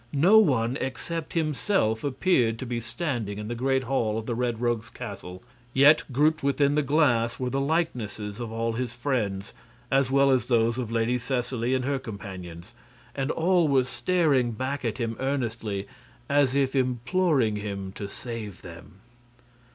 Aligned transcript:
No 0.13 0.39
one 0.39 0.77
except 0.81 1.33
himself 1.33 2.03
appeared 2.03 2.57
to 2.57 2.65
be 2.65 2.79
standing 2.79 3.37
in 3.37 3.49
the 3.49 3.53
great 3.53 3.83
hall 3.83 4.17
of 4.17 4.25
the 4.25 4.33
Red 4.33 4.59
Rogue's 4.59 4.89
castle! 4.89 5.43
Yet 5.75 6.05
grouped 6.11 6.41
within 6.41 6.73
the 6.73 6.81
glass 6.81 7.39
were 7.39 7.51
the 7.51 7.61
likenesses 7.61 8.39
of 8.39 8.51
all 8.51 8.73
his 8.73 8.93
friends, 8.93 9.53
as 9.91 10.09
well 10.09 10.31
as 10.31 10.47
those 10.47 10.79
of 10.79 10.91
Lady 10.91 11.19
Seseley 11.19 11.75
and 11.75 11.85
her 11.85 11.99
companions; 11.99 12.73
and 13.13 13.29
all 13.29 13.67
were 13.67 13.83
staring 13.83 14.53
back 14.53 14.83
at 14.83 14.97
him 14.97 15.15
earnestly, 15.19 15.85
as 16.27 16.55
if 16.55 16.75
imploring 16.75 17.57
him 17.57 17.91
to 17.91 18.07
save 18.09 18.63
them. 18.63 19.01